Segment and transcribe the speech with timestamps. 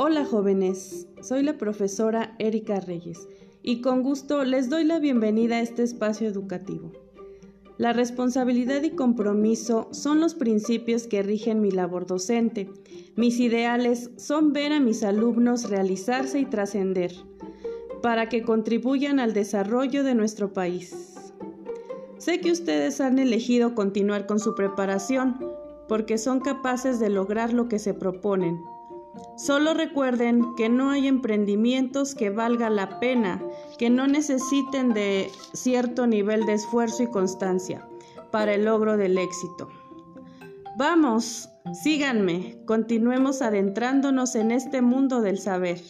[0.00, 3.26] Hola jóvenes, soy la profesora Erika Reyes
[3.64, 6.92] y con gusto les doy la bienvenida a este espacio educativo.
[7.78, 12.70] La responsabilidad y compromiso son los principios que rigen mi labor docente.
[13.16, 17.12] Mis ideales son ver a mis alumnos realizarse y trascender
[18.00, 21.16] para que contribuyan al desarrollo de nuestro país.
[22.18, 25.44] Sé que ustedes han elegido continuar con su preparación
[25.88, 28.60] porque son capaces de lograr lo que se proponen
[29.36, 33.42] Solo recuerden que no hay emprendimientos que valga la pena,
[33.78, 37.86] que no necesiten de cierto nivel de esfuerzo y constancia
[38.30, 39.68] para el logro del éxito.
[40.76, 45.82] Vamos, síganme, continuemos adentrándonos en este mundo del saber.